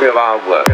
[0.00, 0.69] Viva!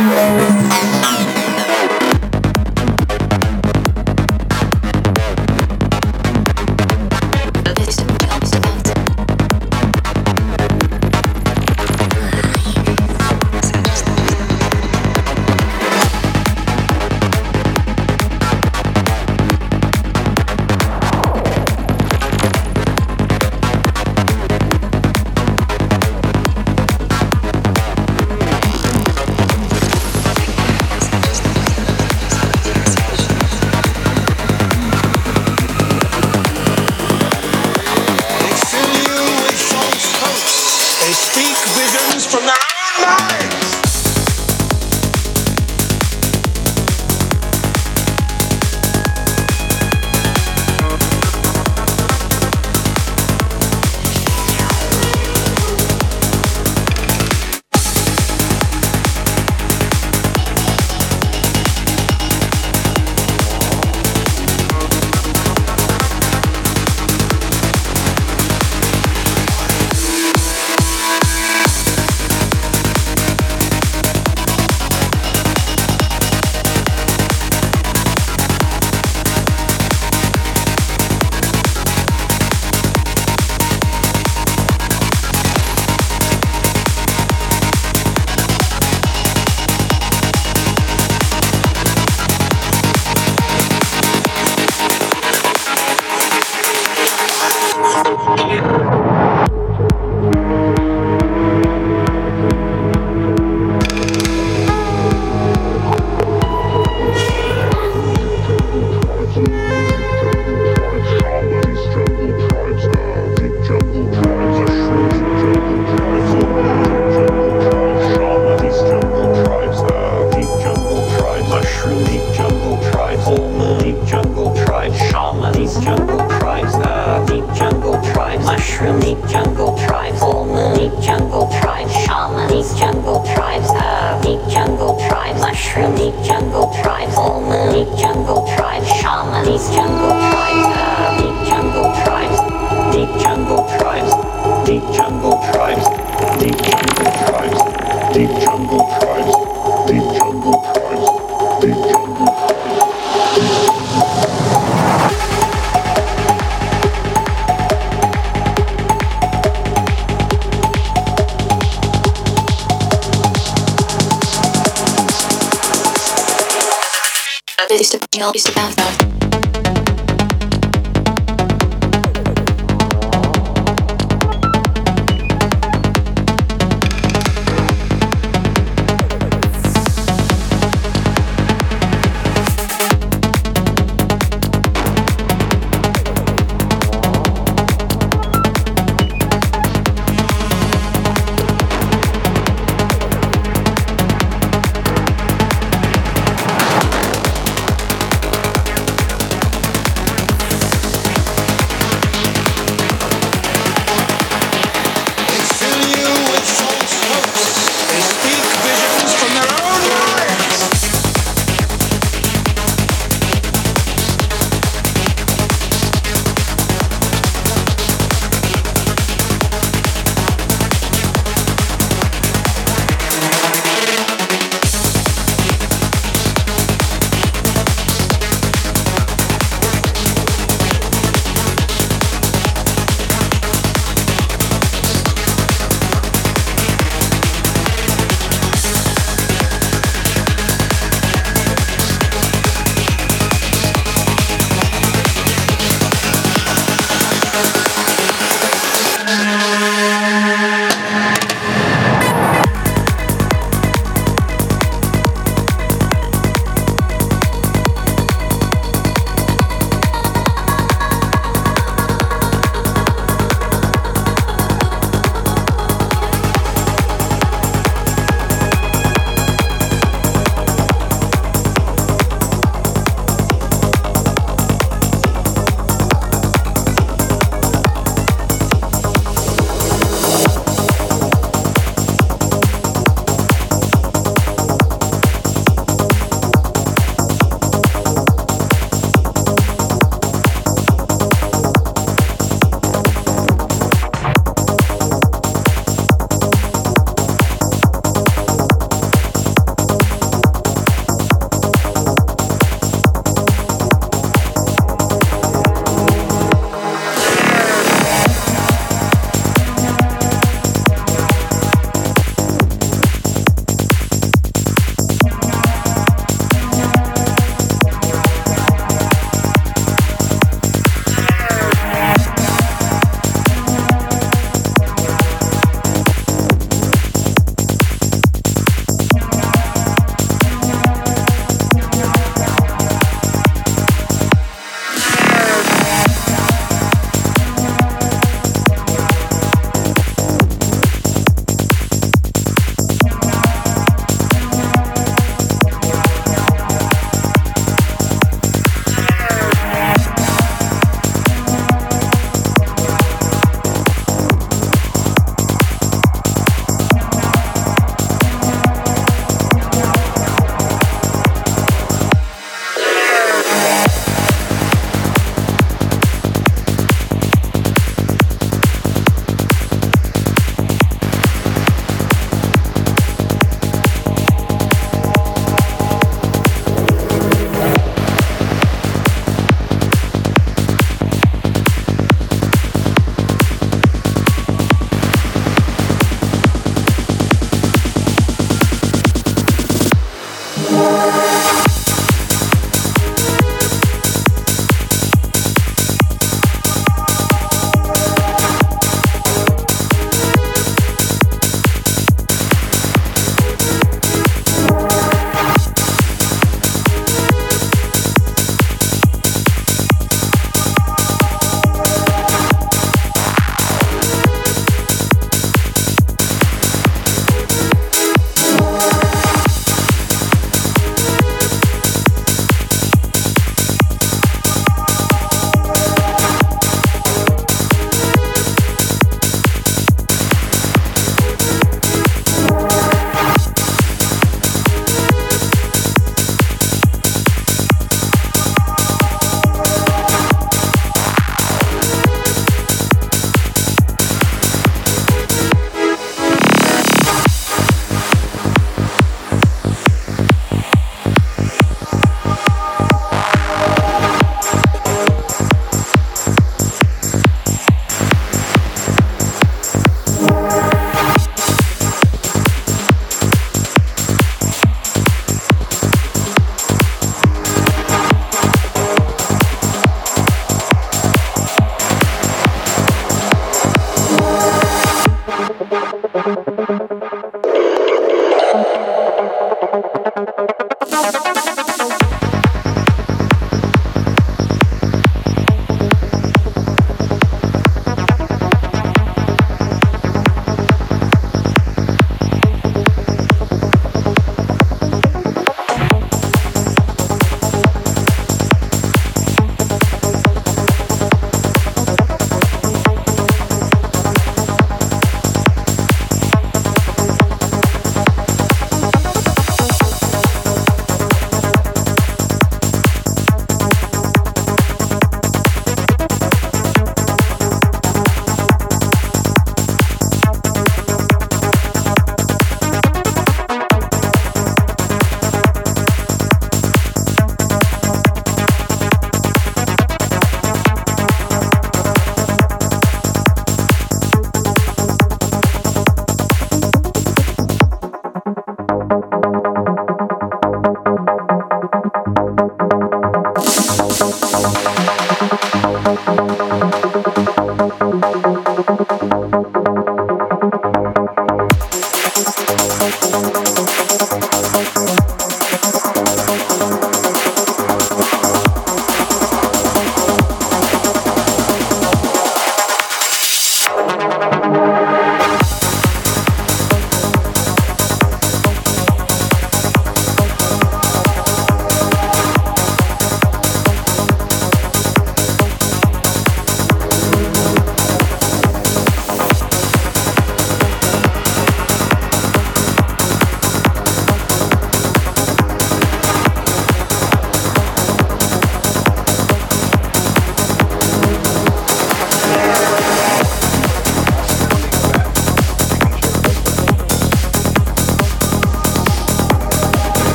[0.00, 0.39] Bye.